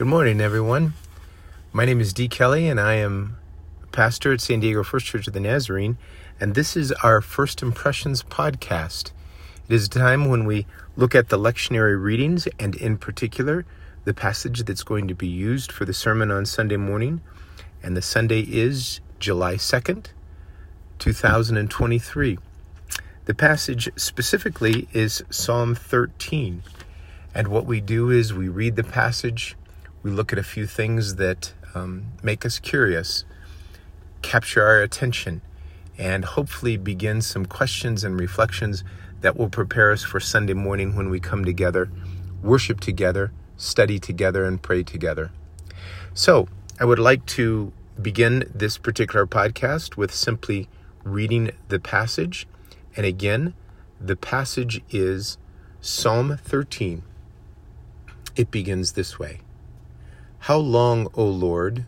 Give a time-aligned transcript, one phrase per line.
[0.00, 0.94] Good morning, everyone.
[1.74, 2.26] My name is D.
[2.26, 3.36] Kelly, and I am
[3.92, 5.98] pastor at San Diego First Church of the Nazarene,
[6.40, 9.12] and this is our First Impressions podcast.
[9.68, 10.64] It is a time when we
[10.96, 13.66] look at the lectionary readings, and in particular,
[14.04, 17.20] the passage that's going to be used for the sermon on Sunday morning.
[17.82, 20.06] And the Sunday is July 2nd,
[20.98, 22.38] 2023.
[23.26, 26.62] The passage specifically is Psalm 13.
[27.34, 29.56] And what we do is we read the passage
[30.02, 33.24] we look at a few things that um, make us curious,
[34.22, 35.42] capture our attention,
[35.98, 38.82] and hopefully begin some questions and reflections
[39.20, 41.90] that will prepare us for Sunday morning when we come together,
[42.42, 45.30] worship together, study together, and pray together.
[46.14, 46.48] So,
[46.78, 50.68] I would like to begin this particular podcast with simply
[51.04, 52.46] reading the passage.
[52.96, 53.52] And again,
[54.00, 55.36] the passage is
[55.82, 57.02] Psalm 13.
[58.36, 59.40] It begins this way.
[60.44, 61.84] How long, O Lord,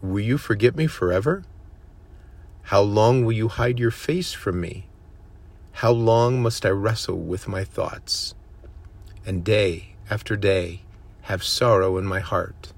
[0.00, 1.42] will you forget me forever?
[2.62, 4.86] How long will you hide your face from me?
[5.72, 8.36] How long must I wrestle with my thoughts,
[9.26, 10.82] and day after day
[11.22, 12.72] have sorrow in my heart?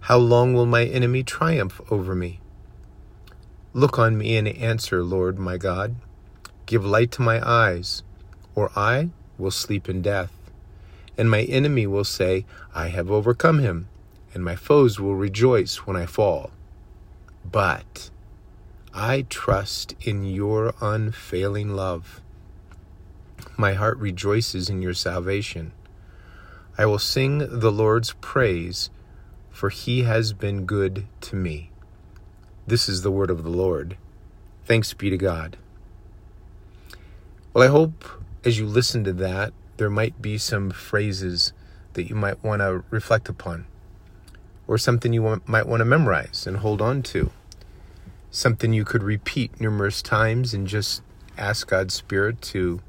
[0.00, 2.40] How long will my enemy triumph over me?
[3.72, 5.94] Look on me and answer, Lord my God.
[6.66, 8.02] Give light to my eyes,
[8.56, 10.32] or I will sleep in death.
[11.16, 13.88] And my enemy will say, I have overcome him
[14.34, 16.50] and my foes will rejoice when I fall.
[17.44, 18.10] But
[18.94, 22.20] I trust in your unfailing love.
[23.56, 25.72] My heart rejoices in your salvation.
[26.78, 28.90] I will sing the Lord's praise,
[29.50, 31.70] for he has been good to me.
[32.66, 33.96] This is the word of the Lord.
[34.64, 35.58] Thanks be to God.
[37.52, 38.04] Well, I hope
[38.44, 41.52] as you listen to that, there might be some phrases
[41.92, 43.66] that you might want to reflect upon
[44.72, 47.30] or something you want, might want to memorize and hold on to.
[48.30, 51.02] Something you could repeat numerous times and just
[51.36, 52.80] ask God's Spirit to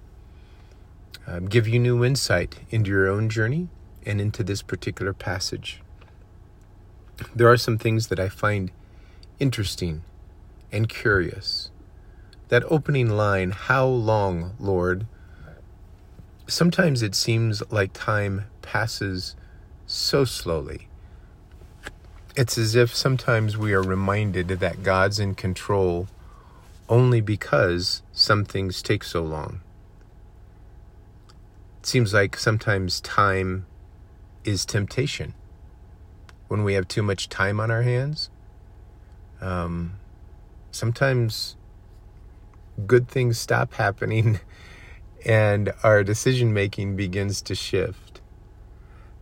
[1.27, 3.67] um, give you new insight into your own journey
[4.05, 5.81] and into this particular passage.
[7.35, 8.71] There are some things that I find
[9.37, 10.03] interesting
[10.71, 11.69] and curious.
[12.47, 15.05] That opening line, How long, Lord?
[16.47, 19.35] Sometimes it seems like time passes
[19.85, 20.87] so slowly.
[22.35, 26.07] It's as if sometimes we are reminded that God's in control
[26.89, 29.61] only because some things take so long.
[31.79, 33.67] It seems like sometimes time
[34.43, 35.35] is temptation.
[36.47, 38.31] When we have too much time on our hands,
[39.39, 39.99] um,
[40.71, 41.55] sometimes
[42.87, 44.39] good things stop happening
[45.25, 48.21] and our decision making begins to shift.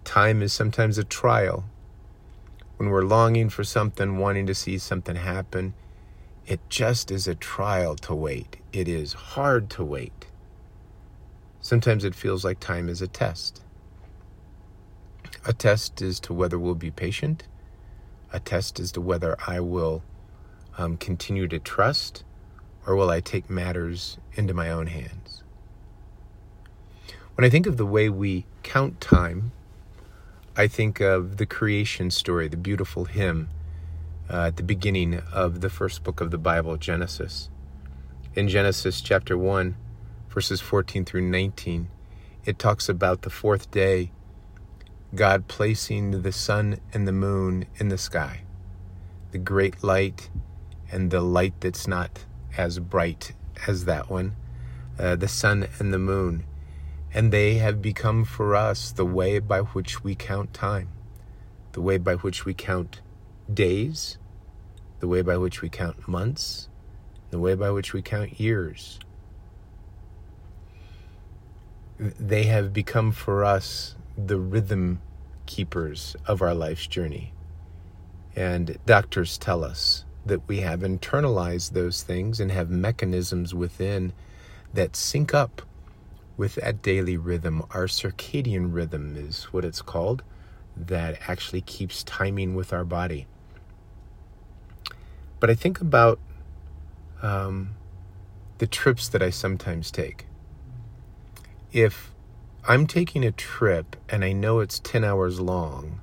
[0.06, 1.66] Time is sometimes a trial
[2.82, 5.72] when we're longing for something, wanting to see something happen,
[6.48, 8.58] it just is a trial to wait.
[8.74, 10.26] It is hard to wait.
[11.60, 13.62] Sometimes it feels like time is a test.
[15.46, 17.44] A test as to whether we'll be patient,
[18.34, 20.02] a test as to whether I will
[20.76, 22.24] um, continue to trust,
[22.88, 25.44] or will I take matters into my own hands.
[27.36, 29.52] When I think of the way we count time
[30.58, 33.50] I think of the creation story, the beautiful hymn
[34.30, 37.50] uh, at the beginning of the first book of the Bible, Genesis.
[38.36, 39.78] In Genesis chapter 1,
[40.28, 41.88] verses 14 through 19,
[42.44, 44.12] it talks about the fourth day,
[45.16, 48.42] God placing the sun and the moon in the sky,
[49.32, 50.30] the great light
[50.92, 52.26] and the light that's not
[52.58, 53.32] as bright
[53.68, 54.36] as that one,
[55.00, 56.44] uh, the sun and the moon
[57.14, 60.90] and they have become for us the way by which we count time,
[61.74, 63.02] the way by which we count
[63.54, 64.18] days,
[65.00, 66.70] the way by which we count months,
[67.30, 69.00] the way by which we count years.
[72.00, 75.02] They have become for us the rhythm
[75.46, 77.34] keepers of our life's journey.
[78.36, 84.14] And doctors tell us that we have internalized those things and have mechanisms within
[84.74, 85.62] that sync up
[86.42, 87.62] with that daily rhythm.
[87.70, 90.24] Our circadian rhythm is what it's called,
[90.76, 93.28] that actually keeps timing with our body.
[95.40, 96.20] But I think about
[97.22, 97.76] um,
[98.58, 100.26] the trips that I sometimes take.
[101.72, 102.12] If
[102.68, 106.02] I'm taking a trip and I know it's 10 hours long,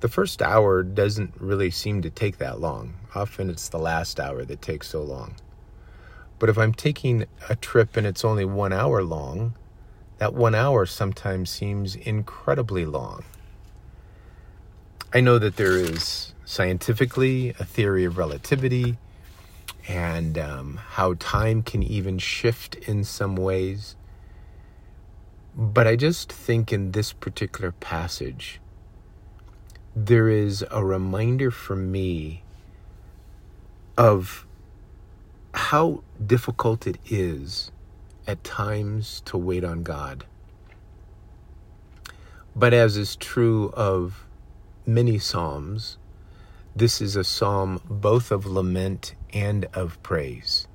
[0.00, 2.98] the first hour doesn't really seem to take that long.
[3.14, 5.36] Often it's the last hour that takes so long.
[6.38, 9.54] But if I'm taking a trip and it's only one hour long,
[10.18, 13.24] that one hour sometimes seems incredibly long.
[15.12, 18.98] I know that there is scientifically a theory of relativity
[19.88, 23.96] and um, how time can even shift in some ways.
[25.56, 28.60] But I just think in this particular passage,
[29.96, 32.42] there is a reminder for me
[33.96, 34.46] of
[35.68, 37.70] how difficult it is
[38.26, 40.24] at times to wait on God.
[42.56, 44.24] But as is true of
[44.86, 45.98] many Psalms,
[46.74, 50.66] this is a psalm both of lament and of praise.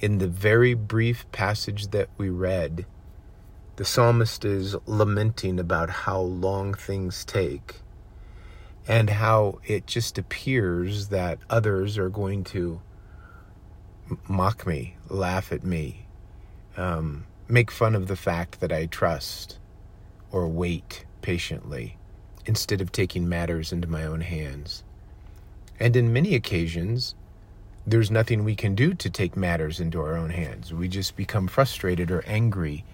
[0.00, 2.84] In the very brief passage that we read,
[3.76, 7.76] the psalmist is lamenting about how long things take
[8.88, 12.80] and how it just appears that others are going to
[14.28, 16.06] mock me, laugh at me,
[16.76, 19.58] um, make fun of the fact that I trust
[20.30, 21.96] or wait patiently
[22.46, 24.82] instead of taking matters into my own hands.
[25.80, 27.14] And in many occasions,
[27.86, 30.72] there's nothing we can do to take matters into our own hands.
[30.72, 32.84] We just become frustrated or angry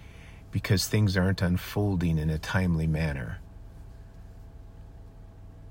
[0.51, 3.39] because things aren't unfolding in a timely manner.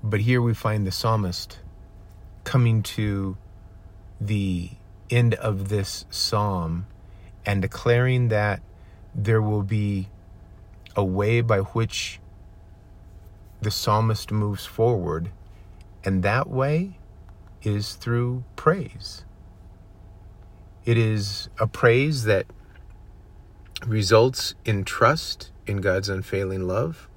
[0.03, 1.57] But here we find the psalmist
[2.43, 3.37] coming to
[4.21, 4.69] the
[5.09, 6.87] end of this psalm
[7.45, 8.61] and declaring that
[9.13, 10.09] there will be
[10.95, 12.19] a way by which
[13.61, 15.31] the psalmist moves forward,
[16.03, 16.97] and that way
[17.63, 19.25] is through praise.
[20.85, 22.45] It is a praise that
[23.85, 27.09] results in trust in God's unfailing love,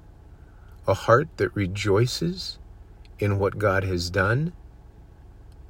[0.87, 2.59] a heart that rejoices
[3.19, 4.53] in what God has done,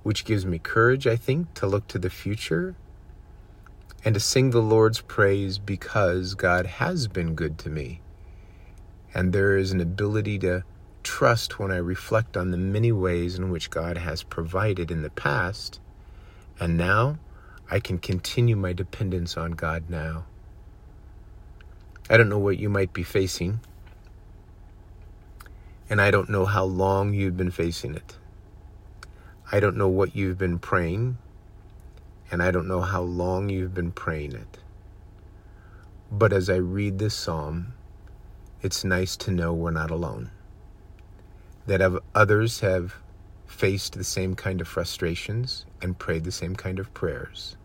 [0.09, 2.75] which gives me courage, I think, to look to the future
[4.03, 8.01] and to sing the Lord's praise because God has been good to me.
[9.13, 10.65] And there is an ability to
[11.03, 15.11] trust when I reflect on the many ways in which God has provided in the
[15.11, 15.79] past.
[16.59, 17.19] And now
[17.71, 20.25] I can continue my dependence on God now.
[22.09, 23.61] I don't know what you might be facing
[25.91, 28.17] and I don't know how long you've been facing it.
[29.51, 31.17] I don't know what you've been praying,
[32.31, 34.59] and I don't know how long you've been praying it.
[36.13, 37.73] But as I read this psalm,
[38.61, 40.31] it's nice to know we're not alone.
[41.67, 42.97] That others have
[43.47, 47.57] faced the same kind of frustrations and prayed the same kind of prayers.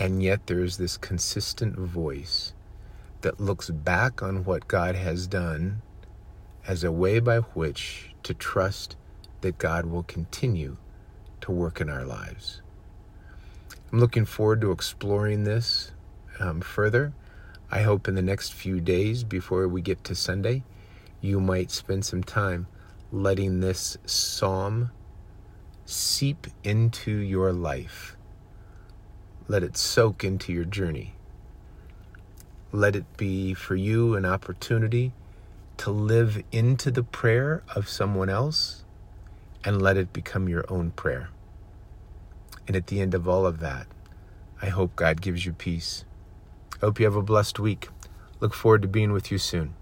[0.00, 2.54] And yet there is this consistent voice
[3.20, 5.82] that looks back on what God has done
[6.66, 8.96] as a way by which to trust
[9.44, 10.78] that God will continue
[11.42, 12.62] to work in our lives.
[13.92, 15.92] I'm looking forward to exploring this
[16.40, 17.12] um, further.
[17.70, 20.64] I hope in the next few days before we get to Sunday,
[21.20, 22.68] you might spend some time
[23.12, 24.90] letting this psalm
[25.84, 28.16] seep into your life.
[29.46, 31.16] Let it soak into your journey.
[32.72, 35.12] Let it be for you an opportunity
[35.76, 38.83] to live into the prayer of someone else
[39.64, 41.28] and let it become your own prayer.
[42.66, 43.86] And at the end of all of that,
[44.62, 46.04] I hope God gives you peace.
[46.76, 47.88] I hope you have a blessed week.
[48.40, 49.74] Look forward to being with you soon.